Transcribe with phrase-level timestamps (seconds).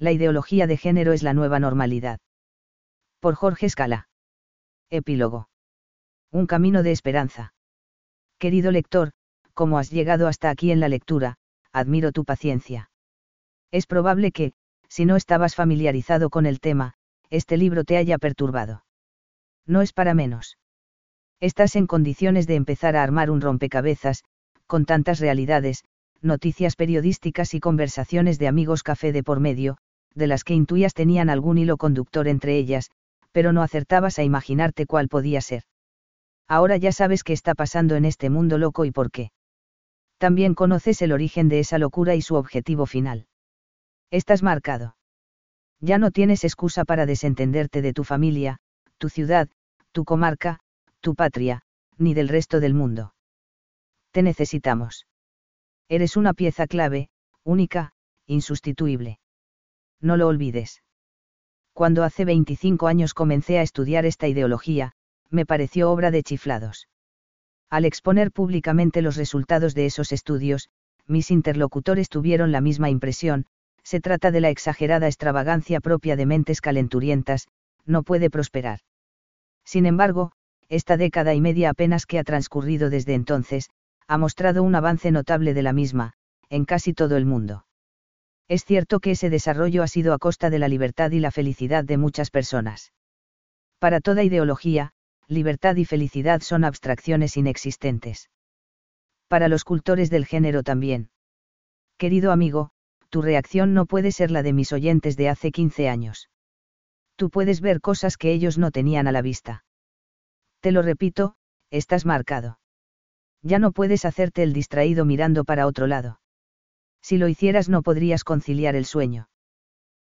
[0.00, 2.20] La ideología de género es la nueva normalidad.
[3.20, 4.08] Por Jorge Escala.
[4.88, 5.50] Epílogo.
[6.32, 7.52] Un camino de esperanza.
[8.38, 9.12] Querido lector,
[9.52, 11.36] como has llegado hasta aquí en la lectura,
[11.70, 12.90] admiro tu paciencia.
[13.70, 14.54] Es probable que,
[14.88, 16.94] si no estabas familiarizado con el tema,
[17.28, 18.86] este libro te haya perturbado.
[19.66, 20.56] No es para menos.
[21.40, 24.24] Estás en condiciones de empezar a armar un rompecabezas,
[24.66, 25.84] con tantas realidades,
[26.22, 29.76] noticias periodísticas y conversaciones de amigos café de por medio,
[30.14, 32.90] de las que intuías tenían algún hilo conductor entre ellas,
[33.32, 35.64] pero no acertabas a imaginarte cuál podía ser.
[36.48, 39.30] Ahora ya sabes qué está pasando en este mundo loco y por qué.
[40.18, 43.26] También conoces el origen de esa locura y su objetivo final.
[44.10, 44.96] Estás marcado.
[45.80, 48.58] Ya no tienes excusa para desentenderte de tu familia,
[48.98, 49.48] tu ciudad,
[49.92, 50.58] tu comarca,
[51.00, 51.62] tu patria,
[51.96, 53.14] ni del resto del mundo.
[54.10, 55.06] Te necesitamos.
[55.88, 57.08] Eres una pieza clave,
[57.44, 57.92] única,
[58.26, 59.20] insustituible.
[60.00, 60.82] No lo olvides.
[61.72, 64.92] Cuando hace 25 años comencé a estudiar esta ideología,
[65.30, 66.88] me pareció obra de chiflados.
[67.70, 70.68] Al exponer públicamente los resultados de esos estudios,
[71.06, 73.46] mis interlocutores tuvieron la misma impresión,
[73.82, 77.48] se trata de la exagerada extravagancia propia de mentes calenturientas,
[77.86, 78.80] no puede prosperar.
[79.64, 80.32] Sin embargo,
[80.68, 83.70] esta década y media apenas que ha transcurrido desde entonces,
[84.06, 86.14] ha mostrado un avance notable de la misma,
[86.48, 87.64] en casi todo el mundo.
[88.50, 91.84] Es cierto que ese desarrollo ha sido a costa de la libertad y la felicidad
[91.84, 92.92] de muchas personas.
[93.78, 94.90] Para toda ideología,
[95.28, 98.28] libertad y felicidad son abstracciones inexistentes.
[99.28, 101.10] Para los cultores del género también.
[101.96, 102.72] Querido amigo,
[103.08, 106.28] tu reacción no puede ser la de mis oyentes de hace 15 años.
[107.14, 109.64] Tú puedes ver cosas que ellos no tenían a la vista.
[110.58, 111.36] Te lo repito,
[111.70, 112.58] estás marcado.
[113.42, 116.19] Ya no puedes hacerte el distraído mirando para otro lado.
[117.02, 119.28] Si lo hicieras no podrías conciliar el sueño.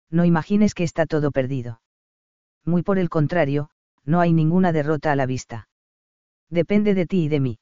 [0.09, 1.81] No imagines que está todo perdido.
[2.65, 3.69] Muy por el contrario,
[4.05, 5.69] no hay ninguna derrota a la vista.
[6.49, 7.59] Depende de ti y de mí.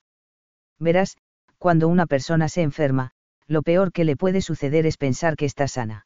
[0.79, 1.17] Verás,
[1.57, 3.11] cuando una persona se enferma,
[3.47, 6.05] lo peor que le puede suceder es pensar que está sana.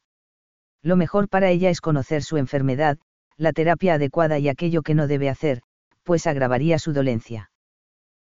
[0.82, 2.98] Lo mejor para ella es conocer su enfermedad,
[3.36, 5.62] la terapia adecuada y aquello que no debe hacer,
[6.02, 7.50] pues agravaría su dolencia.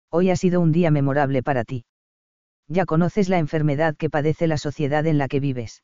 [0.09, 1.85] Hoy ha sido un día memorable para ti.
[2.71, 5.83] Ya conoces la enfermedad que padece la sociedad en la que vives.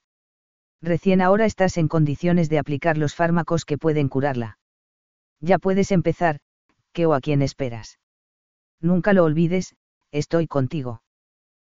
[0.81, 4.57] Recién ahora estás en condiciones de aplicar los fármacos que pueden curarla
[5.39, 6.39] ya puedes empezar,
[6.93, 7.99] ¿qué o a quién esperas?
[8.79, 9.75] Nunca lo olvides,
[10.11, 11.01] estoy contigo.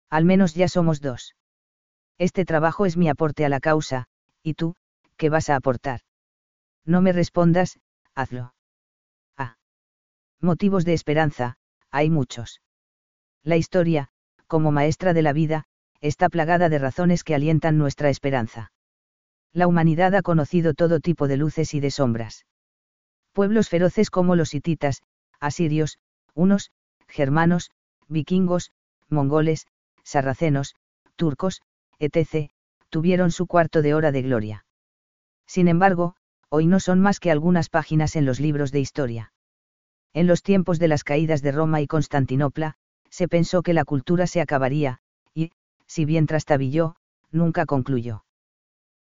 [0.09, 1.35] Al menos ya somos dos.
[2.17, 4.07] Este trabajo es mi aporte a la causa,
[4.43, 4.75] y tú,
[5.17, 6.01] ¿qué vas a aportar?
[6.85, 7.79] No me respondas,
[8.13, 8.53] hazlo.
[9.37, 9.57] Ah.
[10.39, 11.57] Motivos de esperanza,
[11.89, 12.61] hay muchos.
[13.43, 14.11] La historia,
[14.47, 15.65] como maestra de la vida,
[16.01, 18.71] está plagada de razones que alientan nuestra esperanza.
[19.51, 22.45] La humanidad ha conocido todo tipo de luces y de sombras
[23.33, 25.01] pueblos feroces como los hititas,
[25.39, 25.97] asirios,
[26.35, 26.71] unos,
[27.07, 27.71] germanos,
[28.07, 28.71] vikingos,
[29.09, 29.67] mongoles,
[30.03, 30.75] sarracenos,
[31.15, 31.61] turcos,
[31.99, 32.51] etc.,
[32.89, 34.65] tuvieron su cuarto de hora de gloria.
[35.47, 36.15] Sin embargo,
[36.49, 39.33] hoy no son más que algunas páginas en los libros de historia.
[40.13, 42.75] En los tiempos de las caídas de Roma y Constantinopla,
[43.13, 44.97] se pensó que la cultura se acabaría,
[45.35, 45.51] y,
[45.85, 46.95] si bien trastabilló,
[47.29, 48.25] nunca concluyó.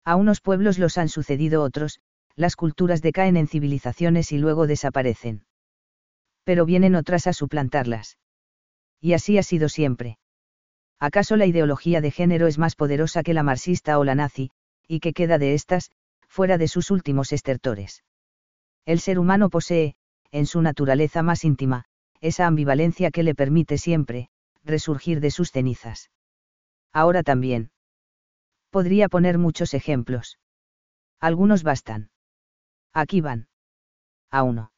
[0.04, 1.98] A unos pueblos los han sucedido otros,
[2.36, 5.46] las culturas decaen en civilizaciones y luego desaparecen.
[6.44, 8.18] Pero vienen otras a suplantarlas.
[9.00, 10.18] Y así ha sido siempre.
[11.00, 14.50] ¿Acaso la ideología de género es más poderosa que la marxista o la nazi,
[14.86, 15.90] y qué queda de estas,
[16.28, 18.04] fuera de sus últimos estertores?
[18.84, 19.94] El ser humano posee,
[20.32, 21.86] en su naturaleza más íntima,
[22.22, 24.28] esa ambivalencia que le permite siempre,
[24.64, 26.10] resurgir de sus cenizas.
[26.92, 27.70] Ahora también.
[28.70, 30.38] Podría poner muchos ejemplos.
[31.20, 32.10] Algunos bastan.
[32.94, 33.48] Aquí van.
[34.30, 34.72] A 1.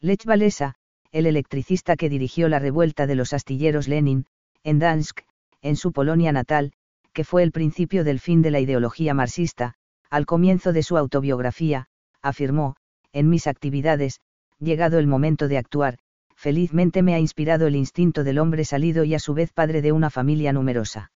[0.00, 0.74] Lech Walesa,
[1.10, 4.26] el electricista que dirigió la revuelta de los astilleros Lenin,
[4.62, 5.22] en Dansk,
[5.62, 6.72] en su Polonia natal,
[7.14, 9.74] que fue el principio del fin de la ideología marxista,
[10.10, 11.86] al comienzo de su autobiografía,
[12.20, 12.76] afirmó,
[13.12, 14.20] en mis actividades,
[14.58, 15.98] llegado el momento de actuar,
[16.38, 19.90] felizmente me ha inspirado el instinto del hombre salido y a su vez padre de
[19.90, 21.10] una familia numerosa.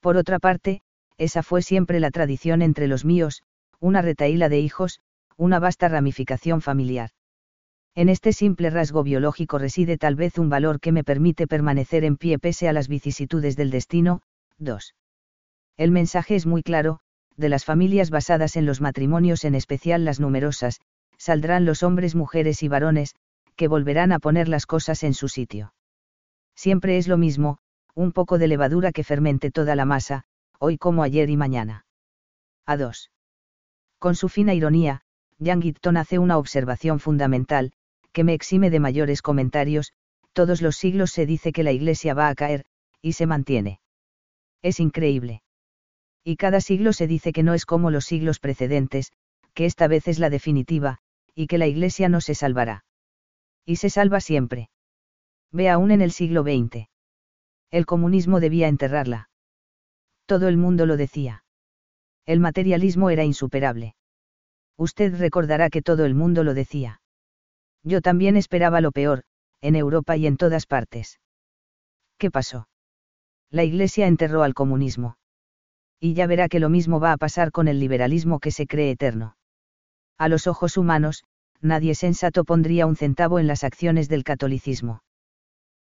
[0.00, 0.80] Por otra parte,
[1.18, 3.42] esa fue siempre la tradición entre los míos,
[3.80, 5.00] una retaíla de hijos,
[5.36, 7.10] una vasta ramificación familiar.
[7.94, 12.16] En este simple rasgo biológico reside tal vez un valor que me permite permanecer en
[12.16, 14.22] pie pese a las vicisitudes del destino.
[14.56, 14.94] 2.
[15.76, 17.00] El mensaje es muy claro,
[17.36, 20.80] de las familias basadas en los matrimonios, en especial las numerosas,
[21.18, 23.14] saldrán los hombres, mujeres y varones,
[23.60, 25.74] que volverán a poner las cosas en su sitio.
[26.56, 27.58] Siempre es lo mismo,
[27.94, 30.24] un poco de levadura que fermente toda la masa,
[30.58, 31.84] hoy como ayer y mañana.
[32.64, 33.10] A 2
[33.98, 35.02] Con su fina ironía,
[35.44, 37.72] Jan Gitton hace una observación fundamental,
[38.12, 39.92] que me exime de mayores comentarios,
[40.32, 42.64] todos los siglos se dice que la Iglesia va a caer,
[43.02, 43.82] y se mantiene.
[44.62, 45.42] Es increíble.
[46.24, 49.12] Y cada siglo se dice que no es como los siglos precedentes,
[49.52, 51.00] que esta vez es la definitiva,
[51.34, 52.84] y que la Iglesia no se salvará.
[53.64, 54.70] Y se salva siempre.
[55.52, 56.88] Ve aún en el siglo XX.
[57.70, 59.30] El comunismo debía enterrarla.
[60.26, 61.44] Todo el mundo lo decía.
[62.26, 63.94] El materialismo era insuperable.
[64.76, 67.00] Usted recordará que todo el mundo lo decía.
[67.82, 69.24] Yo también esperaba lo peor,
[69.60, 71.20] en Europa y en todas partes.
[72.18, 72.68] ¿Qué pasó?
[73.50, 75.16] La Iglesia enterró al comunismo.
[75.98, 78.90] Y ya verá que lo mismo va a pasar con el liberalismo que se cree
[78.90, 79.36] eterno.
[80.16, 81.24] A los ojos humanos,
[81.60, 85.02] nadie sensato pondría un centavo en las acciones del catolicismo.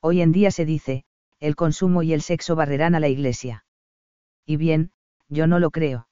[0.02, 1.04] Hoy en día se dice,
[1.40, 3.66] el consumo y el sexo barrerán a la Iglesia.
[4.46, 4.92] Y bien,
[5.30, 6.08] yo no lo creo.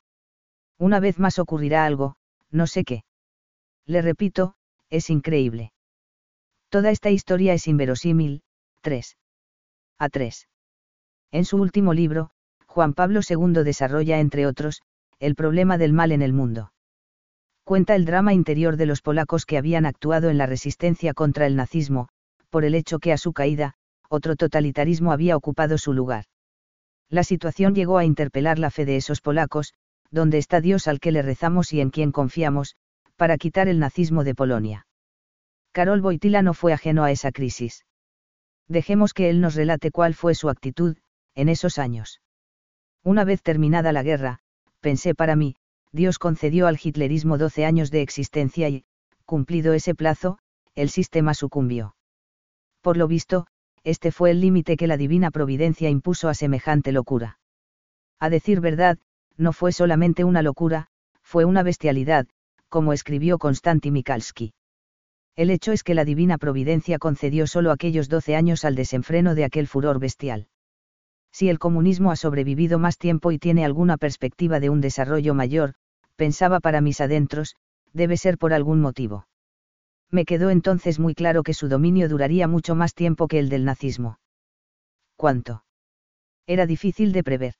[0.78, 2.16] Una vez más ocurrirá algo,
[2.52, 3.04] no sé qué.
[3.86, 4.56] Le repito,
[4.90, 5.72] es increíble.
[6.70, 8.44] Toda esta historia es inverosímil.
[8.82, 9.18] 3.
[9.98, 10.48] A 3.
[11.32, 12.32] En su último libro,
[12.68, 14.82] Juan Pablo II desarrolla, entre otros,
[15.20, 16.74] el problema del mal en el mundo.
[17.66, 21.56] Cuenta el drama interior de los polacos que habían actuado en la resistencia contra el
[21.56, 22.10] nazismo,
[22.52, 23.74] por el hecho que a su caída,
[24.08, 26.26] otro totalitarismo había ocupado su lugar.
[27.10, 29.74] La situación llegó a interpelar la fe de esos polacos,
[30.12, 32.76] donde está Dios al que le rezamos y en quien confiamos,
[33.16, 34.86] para quitar el nazismo de Polonia.
[35.72, 37.84] Karol Wojtyla no fue ajeno a esa crisis.
[38.68, 40.98] Dejemos que él nos relate cuál fue su actitud,
[41.34, 42.22] en esos años.
[43.04, 44.40] Una vez terminada la guerra,
[44.82, 45.56] pensé para mí,
[45.96, 48.84] Dios concedió al hitlerismo 12 años de existencia y,
[49.24, 50.40] cumplido ese plazo,
[50.76, 51.96] el sistema sucumbió.
[52.82, 53.48] Por lo visto,
[53.86, 57.40] este fue el límite que la divina providencia impuso a semejante locura.
[58.20, 58.98] A decir verdad,
[59.38, 60.88] no fue solamente una locura,
[61.24, 62.28] fue una bestialidad,
[62.68, 64.54] como escribió Konstanty Mikalski.
[65.38, 69.46] El hecho es que la divina providencia concedió solo aquellos doce años al desenfreno de
[69.46, 70.50] aquel furor bestial.
[71.32, 75.76] Si el comunismo ha sobrevivido más tiempo y tiene alguna perspectiva de un desarrollo mayor,
[76.16, 77.56] pensaba para mis adentros,
[77.94, 79.28] debe ser por algún motivo.
[80.12, 83.66] Me quedó entonces muy claro que su dominio duraría mucho más tiempo que el del
[83.66, 84.20] nazismo.
[85.16, 85.64] ¿Cuánto?
[86.48, 87.54] Era difícil de prever.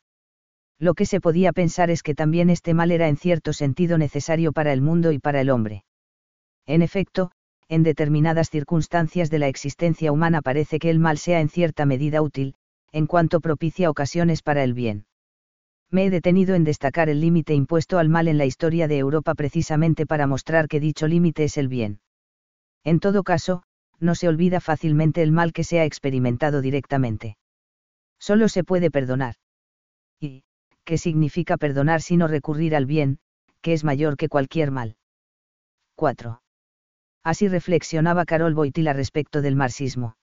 [0.78, 4.52] Lo que se podía pensar es que también este mal era en cierto sentido necesario
[4.52, 5.86] para el mundo y para el hombre.
[6.66, 7.32] En efecto,
[7.68, 12.22] en determinadas circunstancias de la existencia humana parece que el mal sea en cierta medida
[12.22, 12.56] útil,
[12.92, 15.06] en cuanto propicia ocasiones para el bien.
[15.92, 19.36] Me he detenido en destacar el límite impuesto al mal en la historia de Europa
[19.36, 22.00] precisamente para mostrar que dicho límite es el bien.
[22.84, 23.64] En todo caso,
[24.00, 27.38] no se olvida fácilmente el mal que se ha experimentado directamente.
[28.20, 29.36] Solo se puede perdonar.
[30.20, 30.44] ¿Y
[30.84, 33.20] qué significa perdonar sino recurrir al bien,
[33.62, 34.98] que es mayor que cualquier mal?
[35.96, 36.42] 4.
[37.24, 40.18] Así reflexionaba Carol Boitila respecto del marxismo.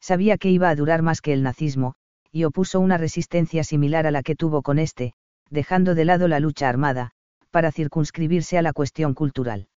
[0.00, 1.94] Sabía que iba a durar más que el nazismo,
[2.36, 5.14] y opuso una resistencia similar a la que tuvo con este,
[5.48, 7.12] dejando de lado la lucha armada,
[7.50, 9.68] para circunscribirse a la cuestión cultural.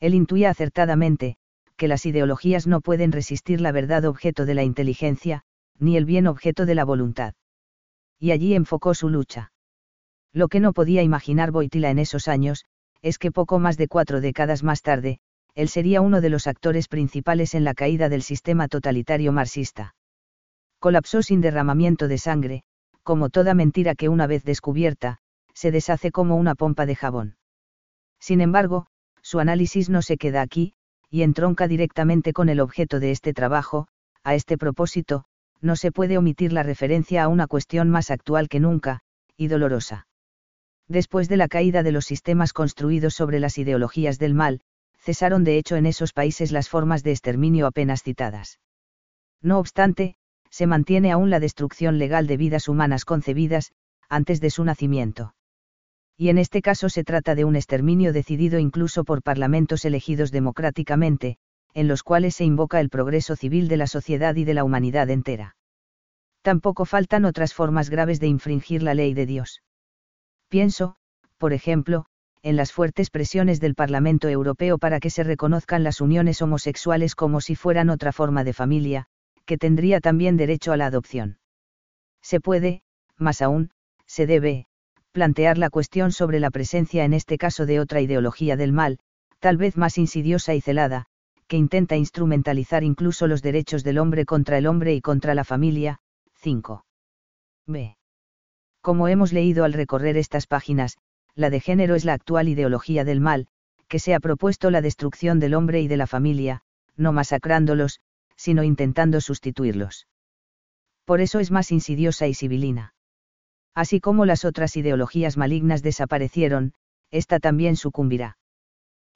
[0.00, 1.36] Él intuía acertadamente,
[1.76, 5.42] que las ideologías no pueden resistir la verdad objeto de la inteligencia,
[5.78, 7.34] ni el bien objeto de la voluntad.
[8.18, 9.52] Y allí enfocó su lucha.
[10.32, 12.64] Lo que no podía imaginar Boitila en esos años,
[13.02, 15.18] es que poco más de cuatro décadas más tarde,
[15.54, 19.94] él sería uno de los actores principales en la caída del sistema totalitario marxista.
[20.84, 22.62] Colapsó sin derramamiento de sangre,
[23.02, 25.16] como toda mentira que una vez descubierta,
[25.54, 27.38] se deshace como una pompa de jabón.
[28.20, 28.84] Sin embargo,
[29.22, 30.74] su análisis no se queda aquí,
[31.08, 33.86] y entronca directamente con el objeto de este trabajo,
[34.24, 35.24] a este propósito,
[35.62, 39.00] no se puede omitir la referencia a una cuestión más actual que nunca,
[39.38, 40.06] y dolorosa.
[40.86, 44.60] Después de la caída de los sistemas construidos sobre las ideologías del mal,
[44.98, 48.60] cesaron de hecho en esos países las formas de exterminio apenas citadas.
[49.40, 50.16] No obstante,
[50.54, 53.72] se mantiene aún la destrucción legal de vidas humanas concebidas,
[54.08, 55.34] antes de su nacimiento.
[56.16, 61.38] Y en este caso se trata de un exterminio decidido incluso por parlamentos elegidos democráticamente,
[61.72, 65.10] en los cuales se invoca el progreso civil de la sociedad y de la humanidad
[65.10, 65.56] entera.
[66.42, 69.60] Tampoco faltan otras formas graves de infringir la ley de Dios.
[70.48, 70.94] Pienso,
[71.36, 72.06] por ejemplo,
[72.44, 77.40] en las fuertes presiones del Parlamento Europeo para que se reconozcan las uniones homosexuales como
[77.40, 79.08] si fueran otra forma de familia,
[79.46, 81.38] que tendría también derecho a la adopción.
[82.22, 82.82] Se puede,
[83.16, 83.70] más aún,
[84.06, 84.66] se debe,
[85.12, 88.98] plantear la cuestión sobre la presencia en este caso de otra ideología del mal,
[89.38, 91.06] tal vez más insidiosa y celada,
[91.46, 96.00] que intenta instrumentalizar incluso los derechos del hombre contra el hombre y contra la familia.
[96.40, 96.84] 5.
[97.66, 97.96] B.
[98.80, 100.98] Como hemos leído al recorrer estas páginas,
[101.34, 103.46] la de género es la actual ideología del mal,
[103.88, 106.62] que se ha propuesto la destrucción del hombre y de la familia,
[106.96, 108.00] no masacrándolos,
[108.36, 110.06] sino intentando sustituirlos.
[111.04, 112.94] Por eso es más insidiosa y sibilina.
[113.74, 116.72] Así como las otras ideologías malignas desaparecieron,
[117.10, 118.38] esta también sucumbirá.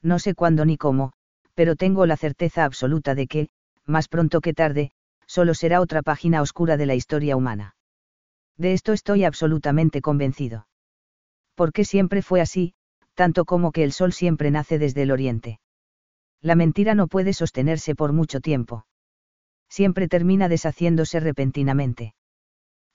[0.03, 1.13] No sé cuándo ni cómo,
[1.55, 3.49] pero tengo la certeza absoluta de que,
[3.85, 4.91] más pronto que tarde,
[5.27, 7.75] solo será otra página oscura de la historia humana.
[8.57, 10.67] De esto estoy absolutamente convencido.
[11.55, 12.75] Porque siempre fue así,
[13.15, 15.61] tanto como que el sol siempre nace desde el oriente.
[16.41, 18.85] La mentira no puede sostenerse por mucho tiempo.
[19.69, 22.15] Siempre termina deshaciéndose repentinamente.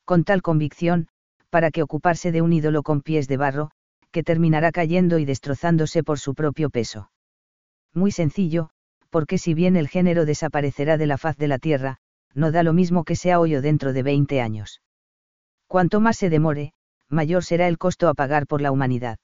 [0.06, 1.08] Con tal convicción,
[1.50, 3.72] para que ocuparse de un ídolo con pies de barro,
[4.12, 7.12] que terminará cayendo y destrozándose por su propio peso.
[7.94, 8.70] Muy sencillo,
[9.10, 11.98] porque si bien el género desaparecerá de la faz de la Tierra,
[12.34, 14.82] no da lo mismo que sea hoy o dentro de 20 años.
[15.68, 16.74] Cuanto más se demore,
[17.10, 19.20] mayor será el costo a pagar por la humanidad.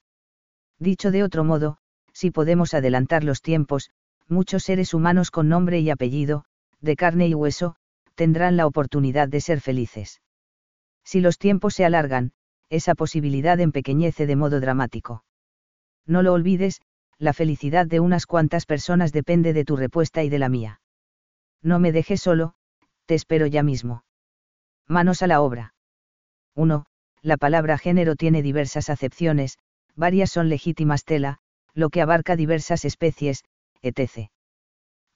[0.77, 1.77] Dicho de otro modo,
[2.13, 3.89] si podemos adelantar los tiempos,
[4.27, 6.45] muchos seres humanos con nombre y apellido,
[6.81, 7.75] de carne y hueso,
[8.15, 10.21] tendrán la oportunidad de ser felices.
[11.03, 12.33] Si los tiempos se alargan,
[12.69, 15.23] esa posibilidad empequeñece de modo dramático.
[16.05, 16.81] No lo olvides,
[17.17, 20.81] la felicidad de unas cuantas personas depende de tu respuesta y de la mía.
[21.61, 22.53] No me dejes solo,
[23.05, 24.03] te espero ya mismo.
[24.87, 25.73] Manos a la obra.
[26.55, 26.85] 1.
[27.21, 29.57] La palabra género tiene diversas acepciones,
[29.95, 31.39] varias son legítimas tela,
[31.73, 33.43] lo que abarca diversas especies,
[33.81, 34.29] etc.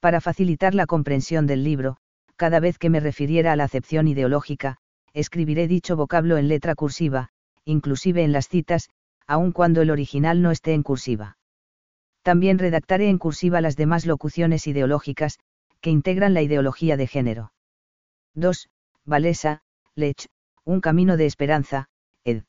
[0.04, 1.96] Para facilitar la comprensión del libro,
[2.36, 4.76] cada vez que me refiriera a la acepción ideológica,
[5.14, 7.30] escribiré dicho vocablo en letra cursiva,
[7.64, 8.90] inclusive en las citas,
[9.28, 11.38] aun cuando el original no esté en cursiva.
[12.22, 15.40] También redactaré en cursiva las demás locuciones ideológicas,
[15.80, 17.54] que integran la ideología de género.
[18.34, 18.68] 2.
[19.06, 19.62] Valesa,
[19.96, 20.28] Lech,
[20.66, 21.88] Un Camino de Esperanza,
[22.26, 22.44] ed.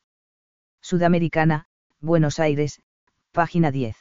[0.80, 1.68] Sudamericana,
[2.00, 2.82] Buenos Aires,
[3.30, 3.96] página 10.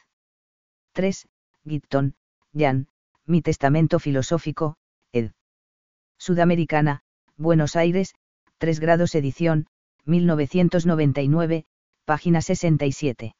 [0.93, 1.27] 3.
[1.67, 2.15] Gitton,
[2.57, 2.87] Jan,
[3.25, 4.75] Mi Testamento Filosófico,
[5.13, 5.31] ed.
[6.17, 7.01] Sudamericana,
[7.37, 8.15] Buenos Aires,
[8.57, 9.67] 3 grados edición,
[10.05, 11.65] 1999,
[12.05, 13.35] página 67.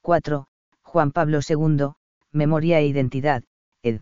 [0.00, 0.46] 4.
[0.82, 1.92] Juan Pablo II,
[2.32, 3.44] Memoria e Identidad,
[3.82, 4.00] ed.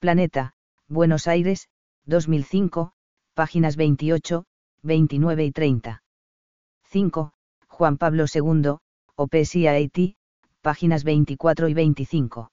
[0.00, 0.54] Planeta,
[0.88, 1.68] Buenos Aires,
[2.06, 2.92] 2005,
[3.34, 4.44] páginas 28,
[4.82, 6.02] 29 y 30.
[6.84, 7.32] 5.
[7.68, 8.78] Juan Pablo II,
[9.14, 10.16] OPSI Haití,
[10.62, 12.50] páginas 24 y 25.